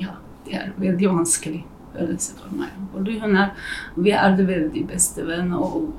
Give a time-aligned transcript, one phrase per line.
[0.00, 1.62] Ja, det er veldig vanskelig
[1.94, 2.74] følelse for meg.
[2.94, 3.54] Fordi hun er,
[3.96, 5.52] vi er det veldig beste venn.
[5.54, 5.92] og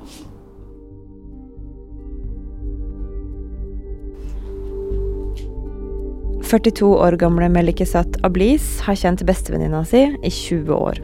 [6.52, 11.00] 42 år gamle Melikesat Ablis har kjent bestevenninna si i 20 år.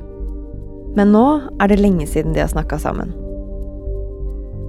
[0.99, 1.25] Men nå
[1.63, 3.15] er det lenge siden de har snakka sammen.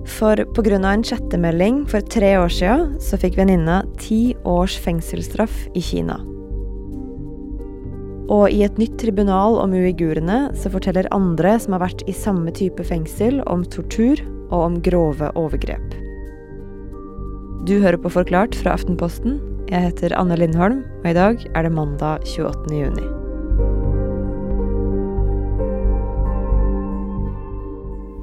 [0.07, 0.79] For pga.
[0.79, 6.38] en chattemelding for tre år sia så fikk venninna ti års fengselsstraff i Kina.
[8.29, 12.53] Og i et nytt tribunal om uigurene så forteller andre som har vært i samme
[12.53, 14.21] type fengsel, om tortur
[14.51, 15.95] og om grove overgrep.
[17.65, 19.39] Du hører på Forklart fra Aftenposten.
[19.69, 22.69] Jeg heter Anne Lindholm, og i dag er det mandag 28.
[22.77, 23.09] juni.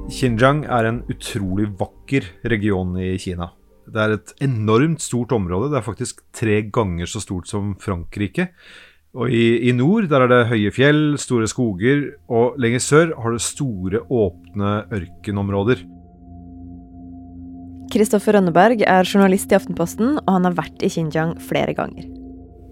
[0.07, 3.51] Xinjiang er en utrolig vakker region i Kina.
[3.91, 5.73] Det er et enormt stort område.
[5.73, 8.53] Det er faktisk tre ganger så stort som Frankrike.
[9.17, 13.33] Og i, i, nord der er det høye fjell, store skoger, og lenger sør har
[13.33, 15.81] det store, åpne ørkenområder.
[17.93, 22.05] Kristoffer Rønneberg er journalist i Aftenposten, og han har vært i Xinjiang flere ganger.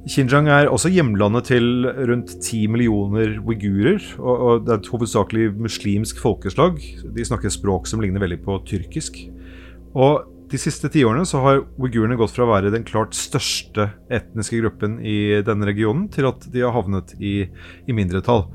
[0.06, 4.04] Xinjiang er også hjemlandet til rundt ti millioner uigurer.
[4.20, 6.78] Og, og det er et hovedsakelig muslimsk folkeslag.
[7.16, 9.18] De snakker språk som ligner veldig på tyrkisk.
[9.98, 14.62] Og de siste tiårene så har uigurene gått fra å være den klart største etniske
[14.62, 17.50] gruppen i denne regionen, til at de har havnet i,
[17.86, 18.46] i mindretall.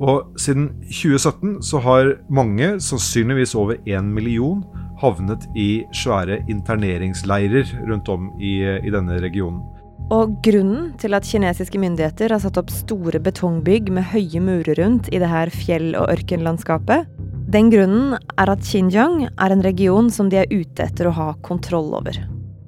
[0.00, 4.62] Og siden 2017 så har mange, sannsynligvis over én million,
[5.00, 9.62] havnet i svære interneringsleirer rundt om i, i denne regionen.
[10.10, 15.08] Og grunnen til at kinesiske myndigheter har satt opp store betongbygg med høye murer rundt
[15.14, 17.06] i det her fjell- og ørkenlandskapet,
[17.50, 21.32] den grunnen er at Xinjiang er en region som de er ute etter å ha
[21.46, 22.18] kontroll over.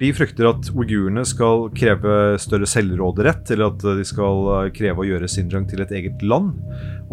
[0.01, 5.29] De frykter at uigurene skal kreve større selvråderett, eller at de skal kreve å gjøre
[5.31, 6.57] Xinjiang til et eget land.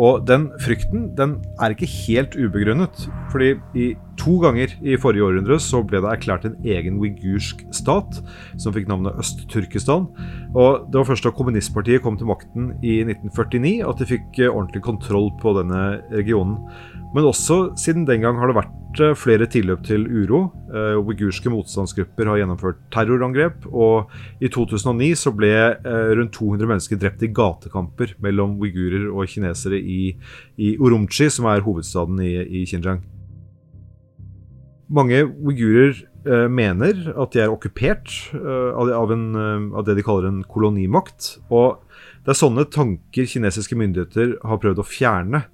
[0.01, 3.07] Og den frykten den er ikke helt ubegrunnet.
[3.31, 8.19] fordi i to ganger i forrige århundre så ble det erklært en egen uigursk stat,
[8.59, 10.09] som fikk navnet Øst-Turkestan.
[10.55, 14.83] Og det var først da kommunistpartiet kom til makten i 1949 at de fikk ordentlig
[14.83, 16.59] kontroll på denne regionen.
[17.11, 20.45] Men også siden den gang har det vært eh, flere tilløp til uro.
[20.71, 25.51] Uh, uigurske motstandsgrupper har gjennomført terrorangrep, og i 2009 så ble
[25.83, 30.13] uh, rundt 200 mennesker drept i gatekamper mellom uigurer og kinesere i,
[30.55, 33.03] i Urumqi, som er hovedstaden i, i Xinjiang.
[34.91, 36.07] Mange uigurer
[36.51, 39.23] mener at de er okkupert av, en,
[39.73, 41.37] av det de kaller en kolonimakt.
[41.49, 41.79] Og
[42.27, 45.45] det er sånne tanker kinesiske myndigheter har prøvd å fjerne.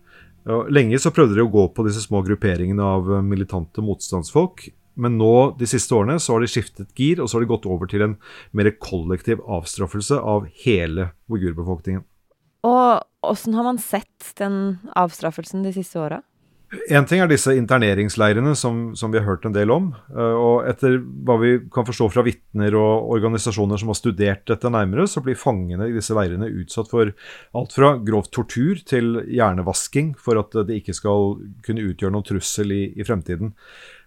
[0.46, 4.68] Lenge så prøvde de å gå på disse små grupperingene av eh, militante motstandsfolk.
[4.96, 7.66] Men nå, de siste årene så har de skiftet gir, og så har de gått
[7.68, 8.14] over til en
[8.56, 12.06] mer kollektiv avstraffelse av hele uigurbefolkningen.
[12.66, 16.22] Og åssen har man sett den avstraffelsen de siste åra?
[16.90, 19.88] En ting er disse interneringsleirene som, som, vi har hørt en del om.
[20.12, 24.72] Eh, og etter hva vi kan forstå fra vitner og organisasjoner som har studert dette
[24.72, 27.12] nærmere, så blir fangene i disse leirene utsatt for
[27.56, 31.36] alt fra grov tortur til hjernevasking for at det ikke skal
[31.66, 33.54] kunne utgjøre noen trussel i, i fremtiden.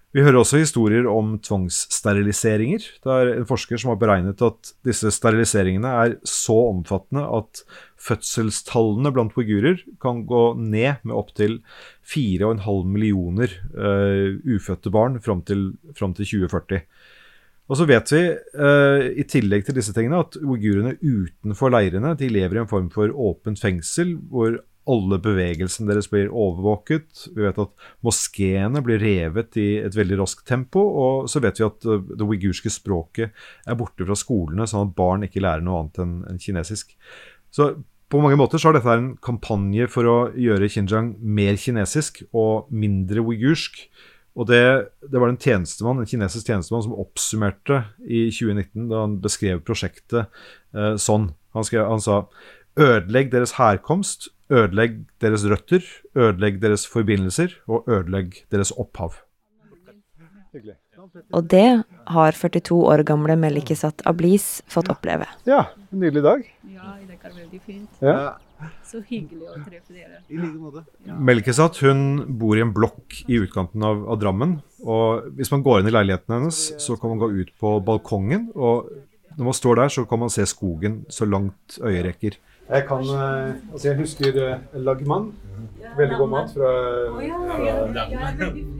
[0.09, 2.81] Vi hører også historier om tvangssteriliseringer.
[3.03, 7.61] Det er en forsker som har beregnet at disse steriliseringene er så omfattende at
[8.01, 11.59] fødselstallene blant uigurer kan gå ned med opptil
[12.09, 16.81] 4,5 millioner uh, ufødte barn fram til, fram til 2040.
[17.69, 18.23] Og så vet vi,
[18.57, 22.89] uh, i tillegg til disse tingene, at uigurene utenfor leirene de lever i en form
[22.89, 24.57] for åpent fengsel, hvor
[24.89, 27.27] alle bevegelsene deres blir overvåket.
[27.35, 30.81] Vi vet at moskeene blir revet i et veldig raskt tempo.
[31.03, 33.35] Og så vet vi at uh, det uigurske språket
[33.69, 36.95] er borte fra skolene, sånn at barn ikke lærer noe annet enn kinesisk.
[37.53, 37.73] Så
[38.09, 42.71] på mange måter så er dette en kampanje for å gjøre Xinjiang mer kinesisk og
[42.73, 43.83] mindre uigursk.
[44.39, 44.63] Og det,
[45.03, 50.25] det, var en tjenestemann, en kinesisk tjenestemann som oppsummerte i 2019 da han beskrev prosjektet
[50.73, 51.29] eh, sånn.
[51.57, 52.21] Han, skrev, han sa
[52.79, 55.85] ødelegg deres herkomst, ødelegg deres røtter,
[56.15, 59.19] ødelegg deres forbindelser og ødelegg deres opphav.
[61.33, 65.27] Og det har 42 år gamle Melikesat Ablis fått oppleve.
[65.47, 66.45] Ja, en nydelig dag.
[66.69, 68.01] Ja, det er veldig fint.
[68.03, 68.37] Ja.
[68.83, 70.19] Så hyggelig å treffe dere.
[70.27, 70.81] I like måte.
[71.07, 71.15] Ja.
[71.29, 72.01] Melkesat hun
[72.41, 74.57] bor i en blokk i utkanten av, av, Drammen.
[74.83, 78.49] og Hvis man går inn i leiligheten hennes, så kan man gå ut på balkongen.
[78.55, 78.89] og
[79.37, 82.39] Når man står der, så kan man se skogen så langt øyet rekker.
[82.69, 85.31] Jeg kan, eh, altså jeg husker uh, Lagman.
[85.97, 86.73] Veldig god mat fra,
[87.17, 88.79] fra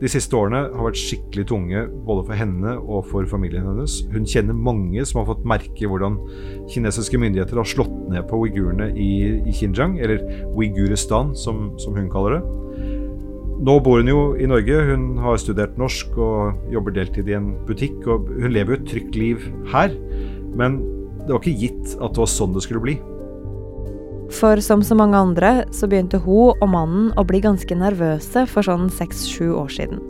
[0.00, 3.98] de siste årene har vært skikkelig tunge både for henne og for familien hennes.
[4.14, 6.16] Hun kjenner mange som har fått merke hvordan
[6.72, 9.10] kinesiske myndigheter har slått ned på uigurene i,
[9.44, 10.24] i Xinjiang, eller
[10.54, 12.56] Uiguristan, som, som hun kaller det.
[13.60, 14.78] Nå bor hun jo i Norge.
[14.88, 17.98] Hun har studert norsk og jobber deltid i en butikk.
[18.08, 19.92] og Hun lever jo et trygt liv her,
[20.56, 20.80] men
[21.26, 22.96] det var ikke gitt at det var sånn det skulle bli.
[24.30, 28.66] For som så mange andre, så begynte hun og mannen å bli ganske nervøse for
[28.66, 30.02] sånn seks-sju år siden.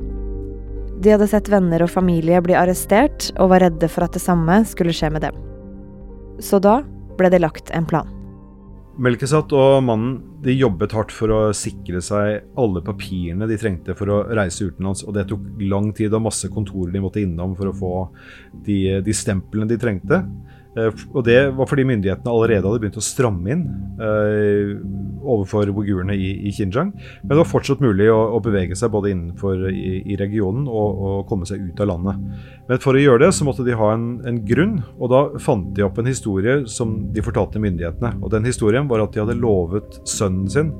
[1.00, 4.60] De hadde sett venner og familie bli arrestert, og var redde for at det samme
[4.68, 5.38] skulle skje med dem.
[6.44, 6.82] Så da
[7.16, 8.08] ble det lagt en plan.
[9.00, 14.12] Melkesat og mannen de jobbet hardt for å sikre seg alle papirene de trengte for
[14.12, 17.70] å reise utenlands, og det tok lang tid og masse kontorer de måtte innom for
[17.70, 17.92] å få
[18.66, 20.20] de, de stemplene de trengte.
[20.78, 23.64] Eh, og det var fordi myndighetene allerede hadde begynt å stramme inn
[23.98, 24.76] eh,
[25.20, 26.92] overfor uigurene i, i, Xinjiang.
[26.94, 31.02] Men det var fortsatt mulig å, å bevege seg både innenfor i, i regionen og,
[31.02, 32.22] og, komme seg ut av landet.
[32.70, 35.72] Men for å gjøre det så måtte de ha en, en, grunn, og da fant
[35.76, 38.14] de opp en historie som de fortalte myndighetene.
[38.22, 40.74] Og den historien var at de hadde lovet sønnen sin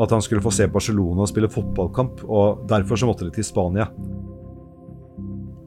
[0.00, 3.86] at han skulle få se Barcelona spille fotballkamp, og derfor så måtte de til Spania.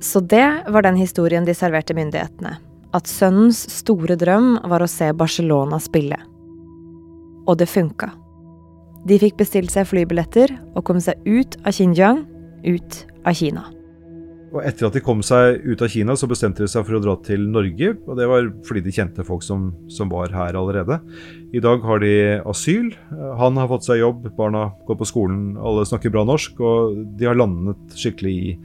[0.04, 2.58] Så det var den historien de serverte myndighetene
[2.96, 6.20] at sønnens store drøm var å se Barcelona spille.
[7.48, 8.12] Og det funka.
[9.08, 12.24] De fikk bestilt seg flybilletter og kom seg ut av Xinjiang,
[12.68, 13.68] ut av Kina.
[14.56, 17.02] Og etter at de kom seg ut av Kina, så bestemte de seg for å
[17.04, 17.92] dra til Norge.
[18.08, 21.02] Og det var fordi de kjente folk som, som var her allerede.
[21.56, 22.14] I dag har de
[22.48, 22.94] asyl.
[23.42, 26.62] Han har fått seg jobb, barna går på skolen, alle snakker bra norsk.
[26.64, 28.56] Og de har landet skikkelig i,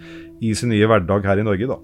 [0.48, 1.80] i sin nye hverdag her i Norge, da.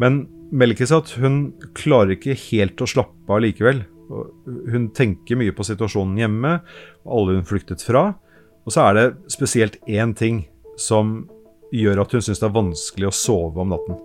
[0.00, 3.80] Men Melkisat hun klarer ikke helt å slappe av likevel.
[4.70, 6.52] Hun tenker mye på situasjonen hjemme,
[7.02, 8.12] og alle hun flyktet fra.
[8.62, 10.44] Og så er det spesielt én ting
[10.78, 11.24] som
[11.74, 13.98] gjør at hun syns det er vanskelig å sove om natten.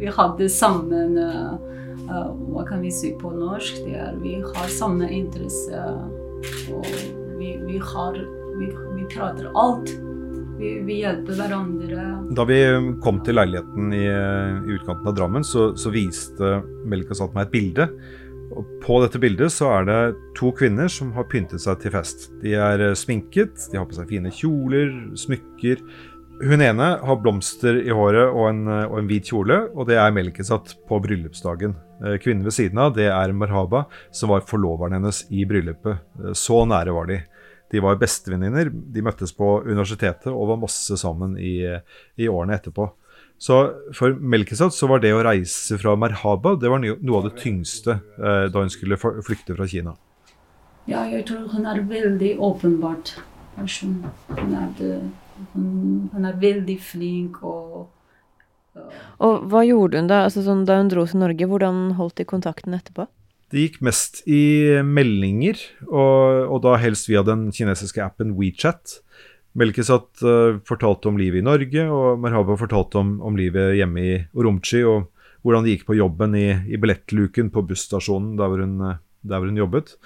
[0.00, 1.60] Vi hadde sammen uh,
[2.08, 3.84] uh, Hva kan vi si på norsk?
[3.84, 5.88] Det er, vi har samme interesse.
[6.72, 8.12] og vi, vi, har,
[8.58, 8.66] vi,
[8.96, 9.90] vi prater alt.
[10.58, 12.02] Vi, vi, hjelper hverandre.
[12.36, 12.58] Da vi
[13.00, 17.54] kom til leiligheten i, i utkanten av Drammen, så, så viste Melika satt meg et
[17.54, 17.88] bilde.
[18.50, 19.98] Og på dette bildet så er det
[20.36, 22.28] to kvinner som har pyntet seg til fest.
[22.42, 25.80] De er sminket, de har på seg fine kjoler, smykker.
[26.40, 30.12] Hun ene har blomster i håret og en, og en hvit kjole, og det er
[30.12, 31.76] Melkesat på bryllupsdagen.
[32.04, 36.00] Eh, kvinnen ved siden av, det er Marhaba, som var forloveren hennes i bryllupet.
[36.20, 37.20] Eh, så nære var de.
[37.70, 38.70] De var bestevenninner.
[38.70, 41.62] De møttes på universitetet og var masse sammen i,
[42.18, 42.88] i årene etterpå.
[43.40, 43.56] Så
[43.96, 47.96] for Melkesat så var det å reise fra Merhaba det var noe av det tyngste
[48.20, 49.94] eh, da hun skulle flykte fra Kina.
[50.90, 53.14] Ja, jeg tror hun er veldig åpenbart
[53.56, 54.02] person.
[54.28, 54.68] Hun er,
[55.54, 57.88] hun, hun er veldig flink og
[59.20, 60.24] Og hva gjorde hun da?
[60.26, 63.08] Altså, sånn, da hun dro til Norge, hvordan holdt de kontakten etterpå?
[63.50, 65.58] Det gikk mest i meldinger,
[65.88, 69.00] og, og da helst via den kinesiske appen WeChat.
[69.58, 74.12] Melkesat uh, fortalte om livet i Norge, og Merhaba fortalte om, om livet hjemme i
[74.38, 75.08] Urumqi, og
[75.42, 79.40] hvordan det gikk på jobben i, i billettluken på busstasjonen der hvor, hun, eh, der
[79.40, 79.96] hvor, hun, jobbet.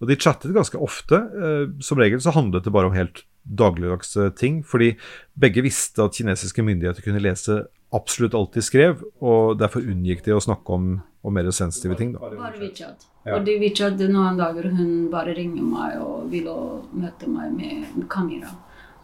[0.00, 1.20] Og de chattet ganske ofte.
[1.36, 4.94] Uh, som regel så handlet det bare om helt dagligdagse ting, fordi
[5.38, 7.64] begge visste at kinesiske myndigheter kunne lese
[7.94, 10.88] absolutt alt de skrev, og derfor unngikk de å snakke om,
[11.22, 12.12] om mer sensitive ting.
[12.16, 12.30] Da.
[12.34, 13.06] Bare WeChat.
[13.26, 13.38] Ja.
[13.38, 16.50] Og de WeChat noen dager hun bare ringer meg og vil
[16.94, 18.52] møte meg med kamera.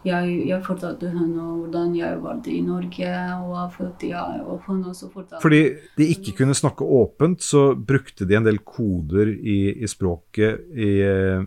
[0.03, 3.13] Jeg, jeg fortalte henne hvordan jeg var i Norge.
[3.47, 5.43] og ja, og hun også fortalte.
[5.43, 5.63] Fordi
[5.99, 10.93] de ikke kunne snakke åpent, så brukte de en del koder i, i språket i,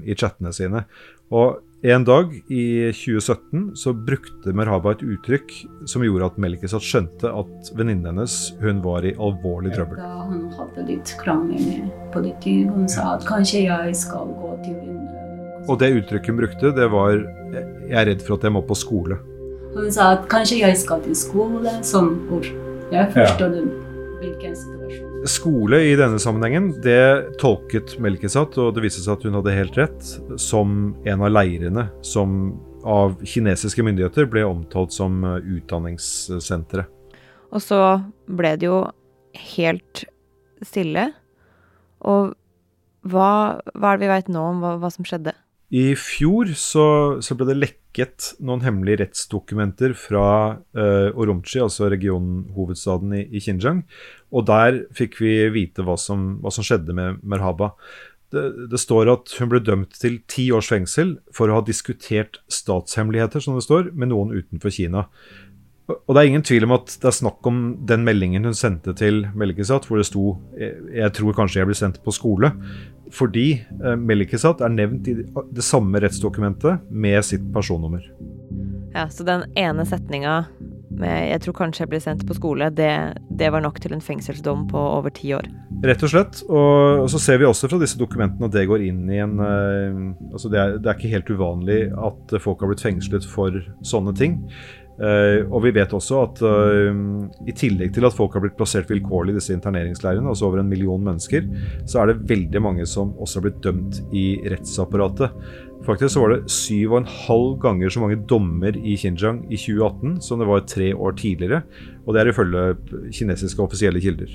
[0.05, 0.85] i chattene sine.
[1.33, 5.51] Og en dag i 2017 så brukte Merhaba et uttrykk
[5.89, 10.00] som gjorde at Melkesat skjønte at venninnen hennes hun var i alvorlig trøbbel.
[10.01, 14.79] Da hun hadde litt krangel med politiet, hun sa at kanskje jeg skal gå til
[14.81, 15.14] en
[15.65, 18.75] Og det uttrykket hun brukte, det var 'jeg er redd for at jeg må på
[18.75, 19.17] skole'.
[19.75, 22.45] Hun sa at kanskje jeg skal til skole, sånn ord.
[22.91, 23.65] Jeg forstår ja.
[24.22, 29.38] hvilken situasjon skole i denne sammenhengen, det tolket Melkesat, og det viste seg at hun
[29.39, 30.10] hadde helt rett,
[30.41, 32.55] som en av leirene som
[32.86, 36.91] av kinesiske myndigheter ble omtalt som utdanningssenteret.
[37.50, 37.79] Og så
[38.27, 38.81] ble det jo
[39.55, 40.03] helt
[40.65, 41.10] stille.
[42.05, 42.36] Og
[43.05, 43.29] hva,
[43.74, 45.34] hva er det vi veit nå om hva, hva, som skjedde?
[45.74, 46.86] I fjor så,
[47.25, 50.27] så ble det lekket noen hemmelige rettsdokumenter fra
[50.77, 53.81] uh, Urumqi, altså regionhovedstaden i, i Xinjiang.
[54.36, 57.74] Og der fikk vi vite hva som, hva som skjedde med Merhaba.
[58.34, 62.41] Det, det, står at hun ble dømt til ti års fengsel for å ha diskutert
[62.51, 65.05] statshemmeligheter, som det står, med noen utenfor Kina.
[65.86, 68.96] Og det er ingen tvil om at det er snakk om den meldingen hun sendte
[68.98, 72.50] til Melkesat, hvor det sto jeg tror kanskje jeg blir sendt på skole.
[73.13, 78.01] Fordi eh, Melkesat er nevnt i det samme rettsdokumentet med sitt personnummer.
[78.96, 80.46] Ja, Så den ene setninga
[80.96, 84.01] med 'jeg tror kanskje jeg blir sendt på skole', det, det var nok til en
[84.01, 85.44] fengselsdom på over ti år?
[85.84, 86.42] Rett og slett.
[86.48, 89.39] Og, og, så ser vi også fra disse dokumentene at det går inn i en
[89.39, 93.60] uh, altså det er, det er ikke helt uvanlig at folk har blitt fengslet for
[93.84, 94.39] sånne ting.
[94.95, 96.95] Uh, og vi vet også at uh,
[97.43, 100.71] i tillegg til at folk har blitt plassert vilkårlig i disse interneringsleirene, altså over en
[100.71, 101.43] million mennesker,
[101.83, 105.35] så er det veldig mange som også har blitt dømt i rettsapparatet.
[105.85, 109.59] Faktisk så var det syv og en halv ganger så mange dommer i Xinjiang i
[109.59, 111.61] 2018 som det var tre år tidligere,
[112.05, 112.63] og det er ifølge
[113.13, 114.31] kinesiske offisielle kilder.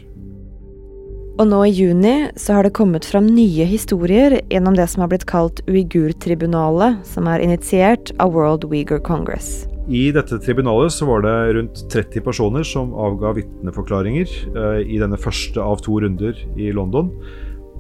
[1.41, 5.09] Og nå i juni så har det kommet fram nye historier gjennom det som har
[5.09, 9.70] blitt kalt Uigur-tribunalet, som er initiert av World Uyghur Congress.
[9.91, 15.19] I dette tribunalet så var det rundt 30 personer som avga vitneforklaringer eh, i denne
[15.19, 17.11] første av to runder i London.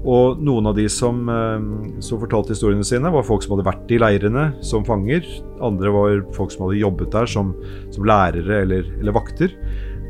[0.00, 1.68] Og noen av de som, eh,
[2.02, 5.22] som, fortalte historiene sine, var folk som hadde vært i leirene som fanger.
[5.62, 7.54] Andre var folk som hadde jobbet der som,
[7.94, 9.54] som lærere eller, eller vakter.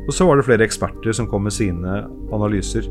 [0.07, 2.01] Og så var det flere eksperter som kom med sine
[2.33, 2.89] analyser.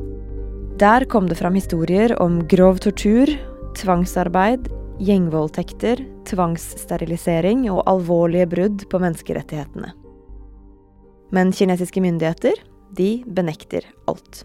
[0.78, 3.34] Der kom det fram historier om grov tortur,
[3.74, 9.94] tvangsarbeid, gjengvoldtekter, tvangssterilisering og alvorlige brudd på menneskerettighetene.
[11.34, 12.58] Men kinesiske myndigheter,
[12.96, 14.44] de benekter alt.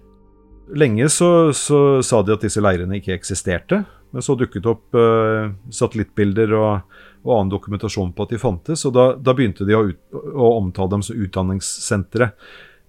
[0.75, 3.83] Lenge så, så sa de at disse leirene ikke eksisterte,
[4.13, 6.95] men så dukket opp eh, satellittbilder og,
[7.25, 10.53] og, annen dokumentasjon på at de fantes, og da, da begynte de å, ut, å,
[10.62, 12.31] omtale dem som utdanningssentre.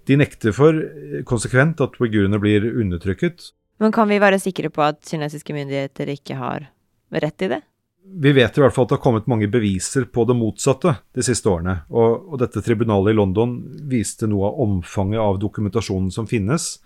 [0.06, 0.78] De nekter for
[1.26, 3.50] konsekvent at uigurene blir undertrykket.
[3.82, 6.70] Men kan vi være sikre på at kinesiske myndigheter ikke har
[7.10, 7.62] rett i det?
[8.06, 11.24] Vi vet i hvert fall at det har kommet mange beviser på det motsatte de
[11.26, 11.80] siste årene.
[11.90, 13.58] Og, og dette tribunalet i London
[13.90, 16.76] viste noe av omfanget av dokumentasjonen som finnes.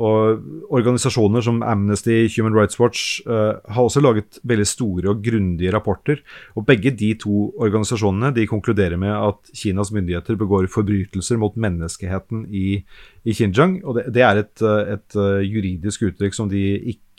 [0.00, 5.72] Og organisasjoner som Amnesty, Human Rights Watch uh, har også laget veldig store og grundige
[5.74, 6.22] rapporter.
[6.56, 12.46] Og begge de to organisasjonene de konkluderer med at Kinas myndigheter begår forbrytelser mot menneskeheten
[12.48, 12.80] i,
[13.24, 13.82] i Xinjiang.
[13.84, 16.64] Og det, det er et, et, et, eh, juridisk uttrykk som de
[16.94, 17.09] ikke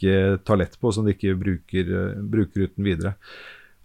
[0.47, 3.15] tar lett på, som de ikke bruker, uh, bruker uten videre.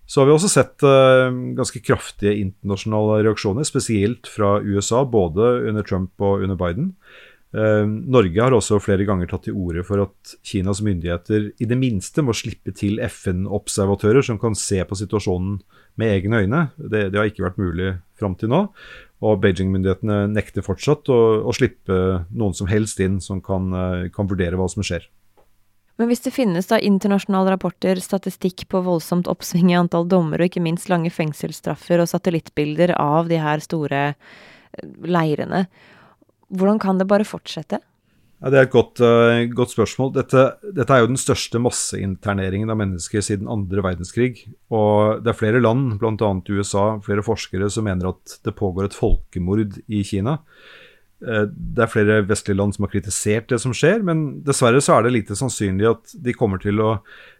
[0.06, 5.86] Så har vi også sett uh, ganske kraftige internasjonale reaksjoner, spesielt fra USA, både under
[5.86, 6.92] Trump og under Biden.
[7.56, 11.78] Uh, Norge har også flere ganger tatt til orde for at Kinas myndigheter i det
[11.80, 15.58] minste må slippe til FN-observatører som kan se på situasjonen
[15.98, 16.62] med egne øyne.
[16.78, 18.62] Det, det har ikke vært mulig fram til nå.
[19.26, 23.72] Og Beijing-myndighetene nekter fortsatt å, å, slippe noen som helst inn som kan,
[24.12, 25.08] kan vurdere hva som skjer.
[25.96, 30.50] Men hvis det finnes da internasjonale rapporter, statistikk på voldsomt oppsving i antall dommer, og
[30.50, 35.64] ikke minst lange fengselsstraffer og satellittbilder av de her store eh, leirene,
[36.52, 37.80] hvordan kan det bare fortsette?
[38.36, 40.10] Ja, det er et godt, uh, godt spørsmål.
[40.18, 40.42] Dette,
[40.76, 44.44] dette, er jo den største masseinterneringen av mennesker siden andre verdenskrig.
[44.68, 46.32] Og det er flere land, bl.a.
[46.52, 50.36] USA, flere forskere, som mener at det pågår et folkemord i Kina.
[51.24, 54.98] Uh, det er flere vestlige land som har kritisert det som skjer, men dessverre så
[54.98, 56.98] er det lite sannsynlig at de kommer til å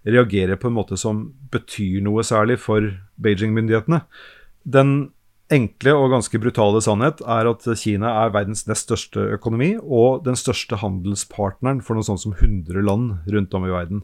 [0.09, 2.89] reagere på en måte som betyr noe særlig for
[3.21, 4.01] Beijing-myndighetene.
[4.65, 4.97] Den
[5.53, 10.39] enkle og ganske brutale sannhet er at Kina er verdens nest største økonomi og den
[10.39, 14.03] største handelspartneren for noe sånt som 100 land rundt om i verden.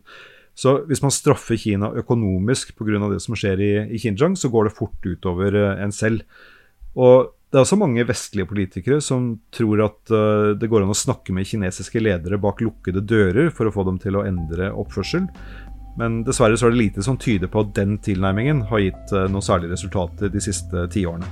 [0.55, 3.09] Så hvis man straffer Kina økonomisk pga.
[3.11, 6.23] det som skjer i, i Xinjiang, så går det fort utover uh, en selv.
[6.95, 10.97] Og det er også mange vestlige politikere som tror at uh, det går an å
[10.97, 15.27] snakke med kinesiske ledere bak lukkede dører for å få dem til å endre oppførsel.
[16.01, 19.29] Men dessverre så er det lite som tyder på at den tilnærmingen har gitt eh,
[19.29, 21.29] noen særlige resultater de siste tiårene.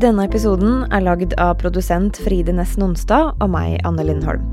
[0.00, 4.46] Denne episoden er lagd av produsent Fride Næss Nonstad og meg, Anne Lindholm.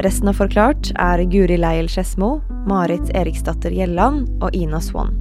[0.00, 2.38] Resten av Forklart er Guri Leiel Skedsmo,
[2.70, 5.12] Marit Eriksdatter Gjelland og Ina Swann.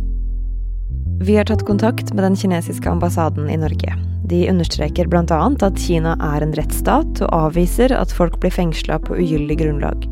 [1.19, 3.99] Vi har tatt kontakt med den kinesiske ambassaden i Norge.
[4.31, 5.43] De understreker bl.a.
[5.51, 10.07] at Kina er en rettsstat, og avviser at folk blir fengsla på ugyldig grunnlag.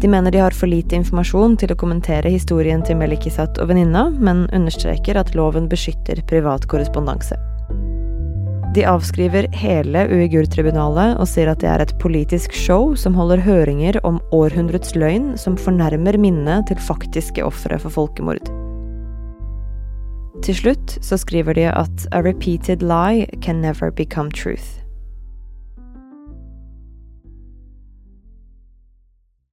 [0.00, 4.08] De mener de har for lite informasjon til å kommentere historien til Melikisat og venninna,
[4.16, 7.36] men understreker at loven beskytter privat korrespondanse.
[8.74, 14.00] De avskriver hele uigurtribunalet og sier at det er et politisk show som holder høringer
[14.02, 18.50] om århundrets løgn som fornærmer minnet til faktiske ofre for folkemord.
[20.42, 24.83] Til slutt så skriver de at a repeated lie can never become truth.